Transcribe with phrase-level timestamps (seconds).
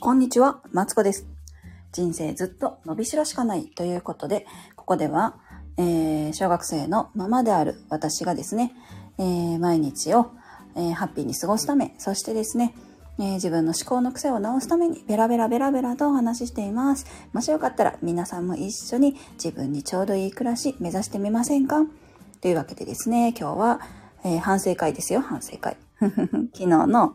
[0.00, 1.26] こんにちは、マツコです。
[1.90, 4.46] 人生ずっと伸びしろしかないということで、
[4.76, 5.34] ここでは、
[5.76, 8.72] えー、小学生のママである私がですね、
[9.18, 10.30] えー、毎日を、
[10.76, 12.76] えー、ハッピーに過ごすため、そしてですね、
[13.18, 17.04] えー、自分の思考の癖を直すためにベラベラベラベラとお話ししています。
[17.32, 21.84] もしよかったら皆さんも一緒に自分にちょうどいい暮らし目指してみませんか？
[22.40, 23.80] というわけでですね、今日は、
[24.24, 25.76] えー、反省会ですよ、反省会。
[26.00, 26.18] 昨
[26.54, 27.14] 日の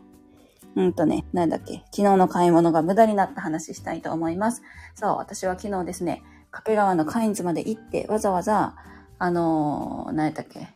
[0.76, 4.62] うんとね、なんだっけ、昨日の買い物が無駄になった話したいと思います。
[4.94, 8.74] そう、私は昨日ですね、掛川のカインズまで行って、わざわざ、
[9.18, 10.68] あのー、何やったっけ、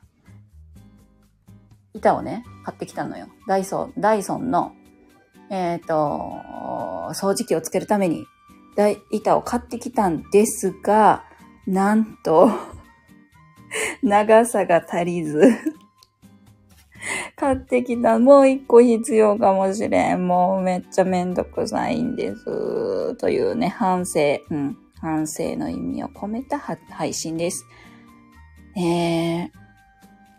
[1.94, 3.26] 板をね、買ってきたのよ。
[3.46, 4.72] ダイソン、ダイソンの、
[5.50, 6.42] えっ、ー、と、
[7.14, 8.24] 掃除機をつけるために、
[9.10, 11.24] 板を買ってきたんですが、
[11.66, 12.50] なんと、
[14.02, 15.52] 長さが足りず
[17.38, 18.18] 買ってきた。
[18.18, 20.26] もう一個必要かもしれん。
[20.26, 23.14] もうめっちゃめんどくさいんです。
[23.16, 24.40] というね、反省。
[24.50, 24.76] うん。
[25.00, 27.64] 反省の意味を込めた配信です。
[28.76, 29.50] えー、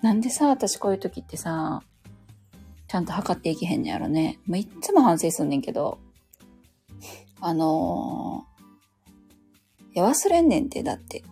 [0.01, 1.81] なんでさ、私こういう時ってさ、
[2.87, 4.39] ちゃんと測っていけへんのやろね。
[4.45, 5.99] もういっつも反省すんねんけど、
[7.39, 11.23] あのー、いや、忘れんねんって、だって。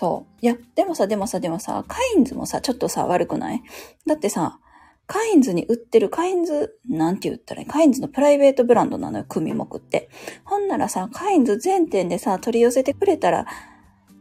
[0.00, 0.38] そう。
[0.40, 3.62] いや、でもさ、でもさ、でもさ、カインズもさ、ちょっとさ、悪くない？
[4.06, 4.58] だってさ、
[5.06, 7.66] カインズに売ってるカインズ、なんて言ったらいい？
[7.66, 10.08] カインズのプライベートブランドなのよ、組目って。
[10.46, 13.44] ほんならさ、カインズ全店でさ、取り寄せてくれたら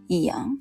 [0.10, 0.58] いいやん。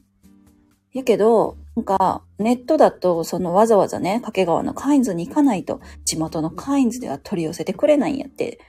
[0.93, 8.61] やけど、なんか、ネットだと、そのわざわざね、掛川のカインズに行かないと、地元のカインズでは取り寄せてくれないんやって。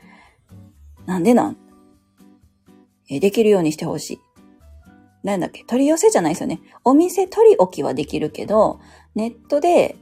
[1.05, 1.57] なんでなん？
[3.07, 4.19] え、できるようにしてほしい。
[5.23, 6.61] なんだっけ、取り寄せじゃないですよね。
[6.83, 8.79] お店取り置きはできるけど、
[9.15, 9.97] ネットで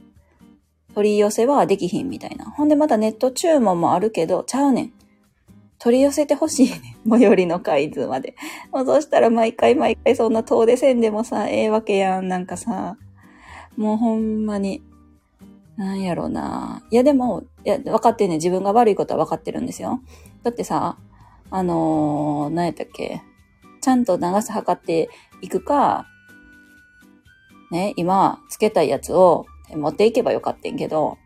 [0.94, 2.44] 取り寄せはできひんみたいな。
[2.46, 4.92] ほんでまたネット注文もあるけど、ちゃうねん。
[5.78, 6.96] 取り寄せてほしいね。
[7.08, 8.34] 最寄りの回数まで。
[8.72, 12.28] もうそしたら毎回毎回そんな遠出せんでもさ、ええわけやん。
[12.28, 12.96] なんかさ、
[13.76, 14.82] もうほんまに。
[15.76, 16.82] なんやろうな。
[16.90, 20.00] いやでも、いや、分かってんね自分が悪いことは分かってるんですよ。
[20.42, 20.98] だってさ、
[21.50, 23.22] あのー、何やったっけ？
[23.88, 25.08] ちゃんと長さ測って
[25.40, 26.06] いくか、
[27.70, 31.16] ね、今、つけたいやつを持っていけばよかったんけど、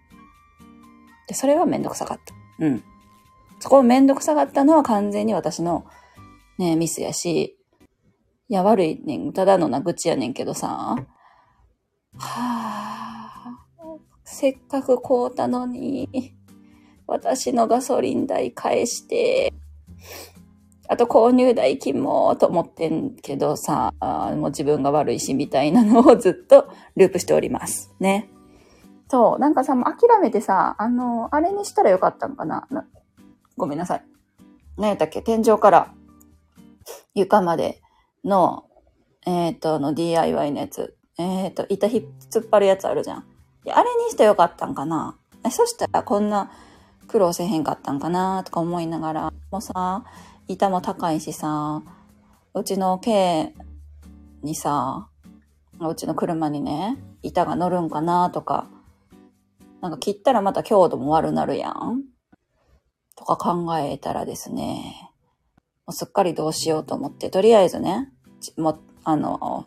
[1.27, 2.65] で、それはめんどくさかった。
[2.65, 2.85] うん。
[3.59, 5.87] そこをめんどくさかったのは完全に私の
[6.57, 7.59] ね、ミスやし、
[8.49, 11.05] いや、悪いねん、ただのな愚痴やねんけどさ、は
[12.21, 13.59] あ、
[14.23, 16.09] せっかく買うたのに、
[17.09, 19.53] 私のガソリン代返して、
[20.89, 27.93] あと購入代金もと思ってんけどさ、もう自分が悪いしみたいなのをずっとループしております。
[28.01, 28.29] ね。
[29.09, 32.67] そう、なんかさ、もう諦めてさ、あの、あれにしたらよかったんかな。
[32.71, 32.87] な
[33.57, 34.05] ごめんなさい。
[34.77, 35.23] 何やったっけ？
[35.23, 35.93] 天井から
[37.15, 37.81] 床まで
[38.25, 38.65] の、
[39.27, 40.97] えっ、ー、と、の DIY のやつ。
[41.19, 43.25] えっ、ー、と、板ひ突っ張るやつあるじゃん。
[43.71, 45.17] あれにしてよかったんかな。
[45.51, 46.51] そしたらこんな
[47.07, 50.05] 苦労せへんかったんかなとか思いながら、もうさ、
[50.49, 51.83] 板も高いしさ、
[52.55, 53.55] うちの軽
[54.43, 55.09] にさ、
[55.81, 58.69] うちの車にね、板が乗るんかなとか、
[59.81, 62.05] なんか切ったらまた強度も悪なるやん
[63.17, 65.11] とか考えたらですね、
[65.87, 68.13] もうすっかりどうしようと思って、とりあえずね、
[68.57, 69.67] もあの、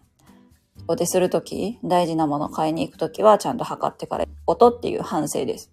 [0.87, 5.71] お手するとき、大事なもの買いに行くときはちゃんと測ってから音っていう反省です。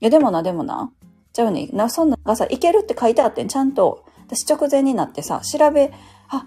[0.00, 0.92] いや、でもな、でもな、
[1.32, 5.92] ちゃうねな、そんながさ、いけるって書いてあって、ちゃんと、私直前になってさ、調べ、
[6.28, 6.46] あ、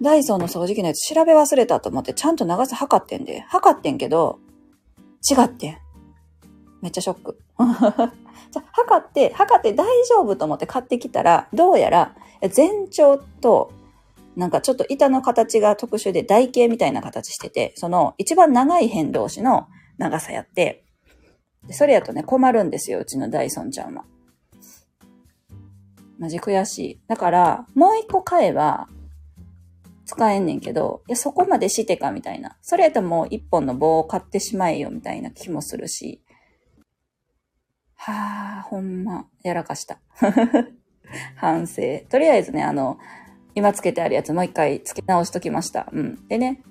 [0.00, 3.40] ダイソーの掃除機のやつ調べ忘れたと思ってちゃんと長さ測ってんで。
[3.48, 4.38] 測ってんけど、
[5.28, 5.78] 違ってん。
[6.82, 7.38] めっちゃショック。
[8.72, 12.14] 測って、測って大丈夫と思って買ってきたら、どうやら、
[12.50, 13.72] 全長と、
[14.36, 19.66] なんかちょっと板の形が特殊で台形みたいな形してて、その一番長い辺同士の
[19.98, 20.84] 長さやって、
[21.70, 24.04] それやとね、困るんですよ、うちのダイソンちゃんは。
[26.18, 27.00] マジ悔しい。
[27.06, 28.88] だから、もう一個買えば、
[30.04, 32.56] 使えんねんけど、いや、そこまでしてかみたいな。
[32.62, 36.22] それやったらもう一本の棒を買ってしまえよみたいな気もするし。
[37.94, 40.00] はあ、ほんま、やらかした。
[41.36, 41.82] 反省。
[42.08, 42.98] とりあえずね、あの、
[43.54, 45.88] 今つけてあるやつもう一回付け直しときました。
[45.92, 46.26] うん。
[46.28, 46.62] でね、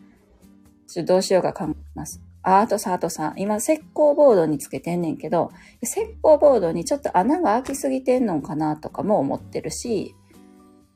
[0.88, 2.27] ちょっとどうしようか考えます。
[2.48, 5.52] あ、あとさ、あとさ、今石膏ボードにつけてんねんけど、
[5.82, 10.16] 石膏ボードにちょっと穴が開きすぎてんのかなとかも思ってるし、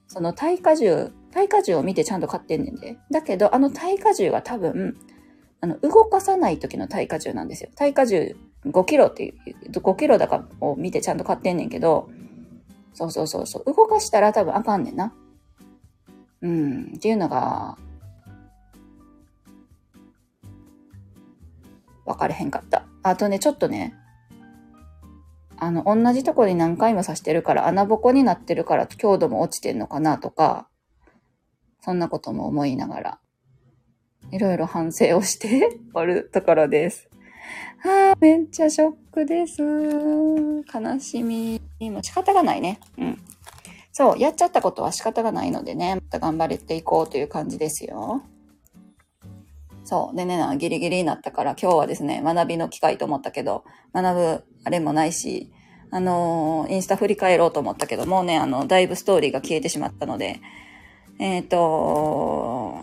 [0.07, 2.97] その耐荷重、耐荷重を見てちゃんと買ってんねんで。
[3.11, 4.97] だけど、あの耐荷重は多分、
[5.59, 7.69] あの、動かさない時の耐荷重なんですよ。
[7.75, 8.33] 耐荷重
[8.65, 9.35] 5キロっていう、
[9.71, 12.09] 5キロだかを見てちゃんと買ってんねんけど、
[12.93, 13.65] そうそうそうそう。
[13.65, 15.13] 動かしたら多分あかんねんな。
[16.41, 16.93] うん。
[16.95, 17.77] っていうのが、
[22.05, 22.85] 分かれへんかった。
[23.03, 23.95] あとね、ちょっとね、
[25.57, 30.67] あの、同じとこに何回も刺してるから穴ぼこになってるから強度も落ちてんのかなとか、
[31.81, 33.19] そんなことも思いながら、
[34.31, 37.09] いろいろ反省をしておるところです。
[37.83, 39.61] ああ、めっちゃショックです。
[39.61, 42.79] 悲しみも仕方がないね。
[42.97, 43.17] うん。
[43.91, 48.23] そう、やっちゃったことは仕方がないのでね、また頑張っていこうという感じですよ。
[49.83, 50.15] そう。
[50.15, 53.63] でね、ギリギリになったから今日はですね、学びの機会と思ったけど、
[53.93, 55.51] 学ぶあれもないし、
[55.89, 60.39] あのー、インスタ振り返ろうと思ったけど、もうね、あの、だいぶストーリーが消えてしまったので、
[61.19, 62.79] えっ、ー、と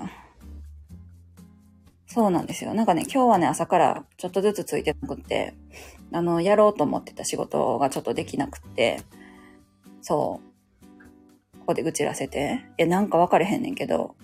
[2.06, 2.74] そうなんですよ。
[2.74, 5.54] なんかね、今日はね、朝からちょっとずつついてなくって、
[6.12, 9.02] あの、やろうと思ってた仕事がちょっとできなくって、
[10.00, 11.58] そう。
[11.60, 12.64] ここで愚痴らせて。
[12.78, 14.16] いや、なんか分かれへんねんけど、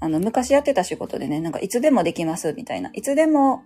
[0.00, 2.90] あの、昔やってた仕事でね、なんかいつでもできますみたいな。
[2.92, 3.62] いつでも、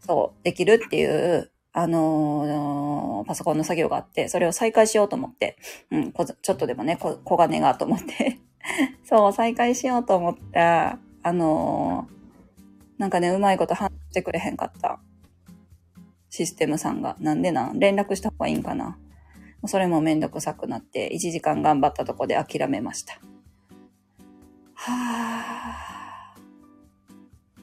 [0.00, 5.56] そう、できるっていう、あのー、パソコンの作業があって、それを再開しようと思って、
[5.90, 8.38] うん、ちょっとでもね、小金がと思って
[9.04, 14.98] そう、再開しようと思った、あのー、なんかね、うまいこと話してくれへんかった。
[16.30, 17.16] システムさんが。
[17.20, 17.78] なんでなん？
[17.78, 18.98] 連絡した方がいいんかな
[19.66, 23.20] それもめんどくさくなって、1時間頑張ったとこで諦めました。
[24.80, 27.58] はぁ。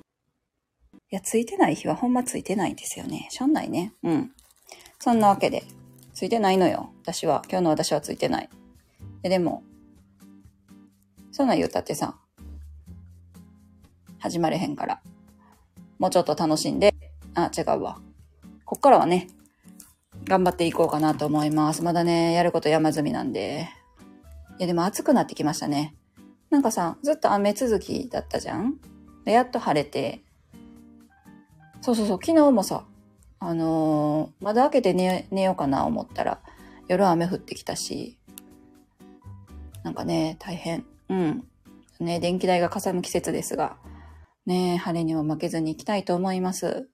[1.12, 3.28] いや、ついてない日はほんまついてないんですよね。
[3.32, 3.94] しょんないね。
[4.04, 4.32] うん。
[5.00, 5.64] そんなわけで、
[6.14, 6.92] ついてないのよ。
[7.04, 7.42] 私は。
[7.50, 8.50] 今日の私はついてない。
[9.22, 9.64] で、でも、
[11.32, 12.18] そんなん言ったってさ、
[14.20, 15.02] 始まれへんから。
[16.00, 16.94] もうちょっと楽しんで、
[17.34, 18.02] あ、違うわ。
[18.66, 19.28] こっからはね、
[20.26, 21.82] 頑張っていこうかなと思います。
[21.82, 23.70] まだね、やること山積みなんで。
[24.58, 25.96] いや、でも暑くなってきましたね。
[26.50, 28.80] なんかさ、ずっと雨続きだったじゃん？
[29.26, 30.22] やっと晴れて。
[31.82, 32.86] そうそうそう、昨日もさ、
[33.40, 36.40] あのー、窓開けて寝寝ようかな思ったら、
[36.88, 38.18] 夜雨降ってきたし、
[39.84, 40.86] なんかね、大変。
[41.10, 41.48] うん。
[42.00, 43.78] ね、電気代がかさむ季節ですが、
[44.46, 46.90] ね、晴れにも負けずに行きたいと思います。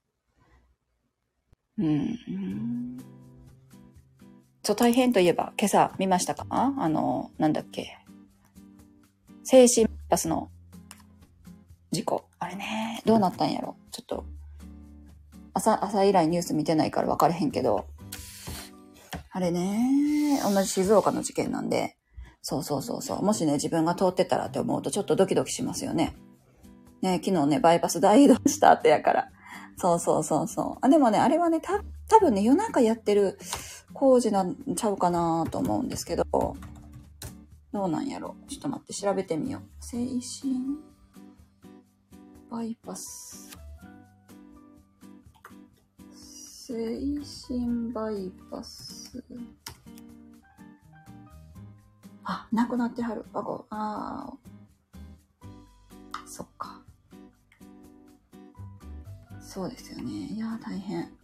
[1.78, 2.98] うん。
[4.64, 6.46] そう、大変といえば、今朝見ましたか？
[6.50, 7.98] あの、なんだっけ？
[9.44, 10.50] 精神バスの
[11.92, 12.26] 事故。
[12.40, 14.26] あれね、どうなったんやろちょっと、
[15.54, 17.86] 朝、朝以来ニュース見てないから分かれへんけど、
[19.32, 21.98] あれね、同じ静岡の事件なんで、
[22.42, 23.24] そうそうそうそう。
[23.24, 26.16] もしね、自分が通ってたらって思うとちょっとドキドキしますよね。
[27.02, 29.30] ね、昨日ね、バイパス大移動した後やから。
[29.78, 30.78] そうそうそうそう。
[30.82, 33.40] あ、でもね、あれはね、た、多分ね、夜中やってる
[33.94, 36.56] 工事なんちゃうかなと思うんですけど、
[37.72, 39.62] どうなんやろちょっと待って調べてみよう。
[39.80, 40.78] 精神
[42.50, 43.58] バイパス。
[46.14, 46.76] 精
[47.48, 49.24] 神バイパス。
[52.26, 53.26] あ、なくなってはる。
[53.34, 54.34] あ、ご、あ
[56.26, 56.82] そっか。
[59.40, 60.12] そうですよね。
[60.12, 61.21] いや大変。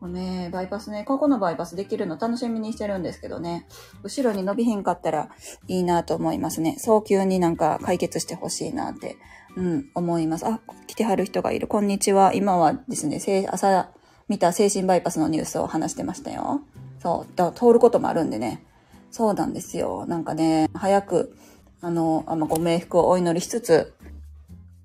[0.00, 3.66] もうね、バイパスね、ここのバイパスできるの楽しみにしてるんですけどね、
[4.02, 5.28] 後ろに伸びへんかったら
[5.68, 6.76] いいなと思いますね。
[6.78, 9.18] 早急になんか解決してほしいなって、
[9.56, 10.46] うん、思います。
[10.46, 11.66] あ、来てはる人がいる。
[11.66, 12.32] こんにちは。
[12.34, 13.90] 今はですね、朝
[14.26, 16.62] 見た精神バイパスのニュースを話してましたよ。
[17.02, 18.64] そう、だ通ることもあるんでね。
[19.10, 20.06] そうなんですよ。
[20.06, 21.36] なんかね、早く、
[21.82, 23.92] あの、あまご冥福をお祈りしつつ、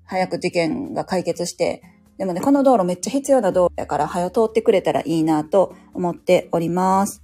[0.04, 1.82] 早く事件が解決して、
[2.18, 7.22] でもね、この道路めっちゃ必要な道路やから、早通ってくれたらいいなと思っております。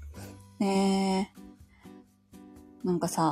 [0.58, 2.86] ねえ。
[2.86, 3.22] なんかさ、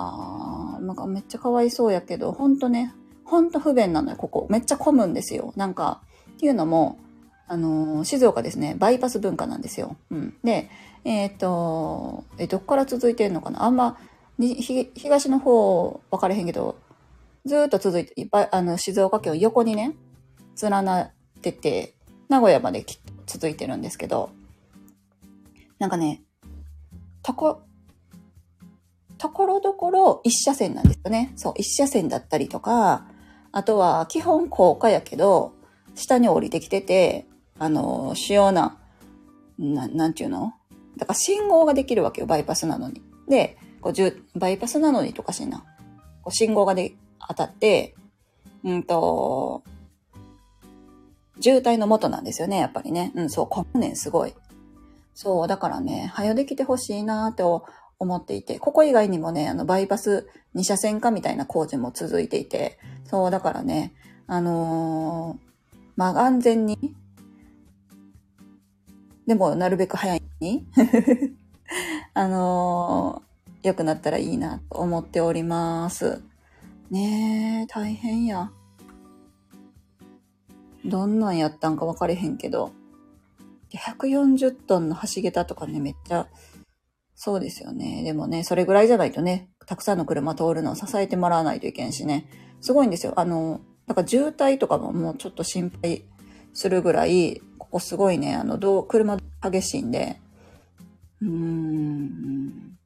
[0.81, 4.47] なんかめっちゃかわいそうやけど、ほんとね、ほんと不便なのよ、ここ。
[4.49, 5.53] めっちゃ混むんですよ。
[5.57, 6.01] なんか、
[6.33, 6.99] っていうのも、
[7.47, 9.97] あのー、静岡ですね、バイパス文化なんですよ。
[10.11, 10.35] うん。
[10.43, 10.71] で、
[11.05, 13.65] えっ、ー、と、え、どっから続いてんのかな？
[13.65, 13.99] あんま、
[14.39, 16.77] 東の方分かれへんけど、
[17.45, 19.97] ずっと続いて、いっぱい、あの、静岡県を横にね、
[20.63, 21.95] 連なってて、
[22.29, 22.85] 名古屋まで
[23.27, 24.31] 続いてるんですけど、
[25.79, 26.23] なんかね、
[27.23, 27.63] とこ、
[29.17, 31.33] ところどころ一車線なんですよね。
[31.37, 33.07] そう、一車線だったりとか、
[33.53, 35.55] あとは基本高架やけど、
[35.95, 37.27] 下に降りてきてて、
[37.59, 38.79] あの、主要な、
[39.59, 40.53] ななんていうの？
[40.97, 43.03] だから信号ができるわけよ、バイパスなのに。
[43.29, 45.65] で、こうバイパスなのにとかしな。
[46.23, 46.95] こう信号がで
[47.27, 47.95] 当たって、
[48.65, 49.63] うんと、
[51.41, 53.13] 渋滞の元なんですよね、やっぱりね。
[53.15, 54.35] うん、そう、混むね、すごい。
[55.15, 57.65] そう、だからね、早できてほしいなと
[57.99, 63.93] 思っていて、ここ以外にもね、あの、バイパス2車線化みたいな工事も続いていて、そう、だからね、
[64.27, 66.95] あのー、まあ、安全に、
[69.27, 70.67] でも、なるべく早いに、
[72.15, 76.23] あのー、良くなったらいいなと思っております。
[76.91, 78.51] ねえ、大変や。
[80.85, 82.73] どんなんやったんか分かれへんけど。
[83.73, 86.29] 140トンの橋桁とかね、めっちゃ、
[87.15, 88.03] そうですよね。
[88.03, 92.27] でもね、それぐらいじゃないとね、たくさんの車通るのを支えてもらわないといけんしね。
[92.61, 93.13] すごいんですよ。
[93.17, 96.05] あの、なんか渋滞とかももうちょっと心配
[96.53, 100.21] するぐらい、ここすごいね、あの、どう、車激しいんで、
[101.21, 102.79] うーん。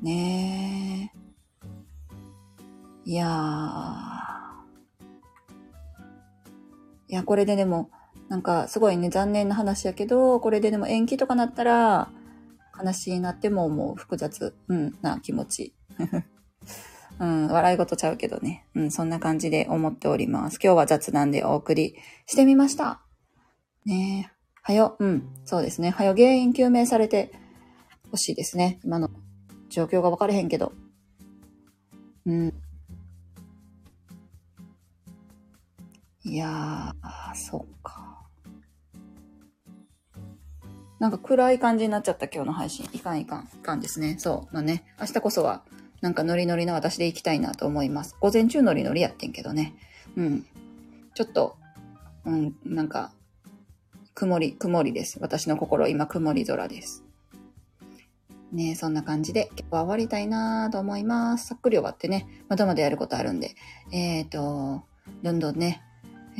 [0.00, 3.10] ねえ。
[3.10, 4.47] いやー。
[7.08, 7.90] いや、これででも、
[8.28, 12.10] なんかすごいね、残念な話やけど、これででも延期とかなったら、
[12.82, 15.74] 悲しいなってももう複雑、うん、な気持ち。
[17.18, 18.66] うん、笑い事ちゃうけどね。
[18.74, 20.58] うん、そんな感じで思っております。
[20.62, 21.96] 今日は雑談でお送り
[22.26, 23.00] してみました。
[23.84, 24.38] ねえ。
[24.62, 25.90] はよ、うん、そうですね。
[25.90, 27.32] はよ原因究明されて
[28.10, 28.78] ほしいですね。
[28.84, 29.10] 今の
[29.68, 30.72] 状況が分かれへんけど。
[32.26, 32.54] うん。
[36.22, 36.97] いやー、
[37.38, 38.26] そっか。
[40.98, 42.88] なんか暗い感じになっちゃった今日の配信。
[42.92, 43.48] いかんいかん。
[43.54, 44.16] いかんですね。
[44.18, 44.54] そう。
[44.54, 45.62] まあね、明日こそは、
[46.00, 48.16] なんかノリノリの私で行きたいなと思います。
[48.20, 49.74] 午前中ノリノリやってんけどね。
[50.16, 50.46] うん。
[51.14, 51.56] ちょっと、
[52.24, 53.12] うん、なんか、
[54.14, 55.18] 曇り、曇りです。
[55.20, 57.04] 私の心、今曇り空です。
[58.50, 61.46] ねそんな感じで今日は終わりたいなと思います。
[61.48, 63.54] さっくり終わってね、まだまだやることあるんで、
[63.92, 64.84] えっ、ー、と、
[65.22, 65.82] どんどんね、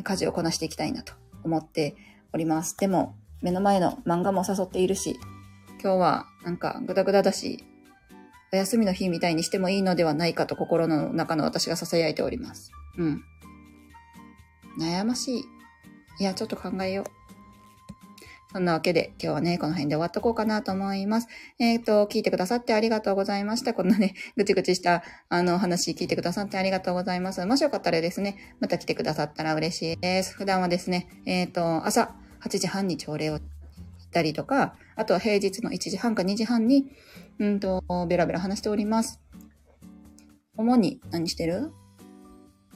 [0.02, 1.12] 家事をこなしていきたいなと
[1.44, 1.96] 思って
[2.32, 2.76] おります。
[2.76, 5.18] でも、目の前の漫画も誘っているし、
[5.82, 7.64] 今日はなんかグダグダだし、
[8.52, 12.72] お休みの日みたいにしてもいいのではないかと心の中の私が囁いております。
[12.96, 13.22] うん。
[14.80, 15.44] 悩ましい。
[16.20, 17.17] いや、ちょっと考えよう。
[18.50, 21.28] そんなわけで、今日はね、この辺で終わっとこうかなと思います。
[21.58, 23.74] えっ、ー、と、聞いてくださってありがとうございました。
[23.74, 27.44] こんなね、 ぐちぐちした、あの、話聞いてくださってありがとうございます。
[27.44, 30.34] もしよかったらですね、また来てくださったら嬉しいです。
[30.34, 33.42] 普段はですね、えっ、ー、と、朝8時半に朝礼をし
[34.10, 36.90] たりとか、あとは平日の1時半か2時半に、
[37.38, 39.20] うんと、ベラベラ話しております。
[40.56, 41.70] 主に何してる？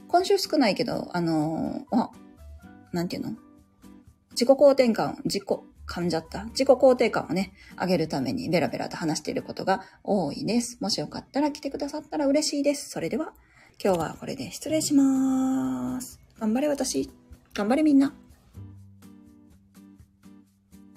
[0.08, 2.10] 今週少ないけど、あのあ、
[2.92, 3.41] なんていうの？
[4.32, 5.44] 自己肯定感を、自己、
[5.86, 6.44] 噛んじゃった。
[6.46, 10.78] 自己肯定感をね、上げるためにベラベラと話していることが多いです。
[10.80, 12.90] もしよかったら来てくださったら嬉しいです。
[12.90, 13.32] それでは、
[13.82, 16.20] 今日はこれで失礼します。
[16.38, 17.10] 頑張れ私。
[17.54, 18.14] 頑張れみんな。